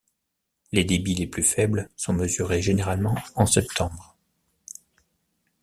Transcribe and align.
Les 0.71 0.83
débits 0.83 1.13
les 1.13 1.27
plus 1.27 1.43
faibles 1.43 1.87
sont 1.95 2.13
mesurés 2.13 2.59
généralement 2.59 3.13
en 3.35 3.45
septembre. 3.45 4.15